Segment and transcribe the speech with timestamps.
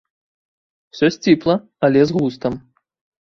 [0.95, 1.55] Усё сціпла,
[1.87, 2.53] але з густам.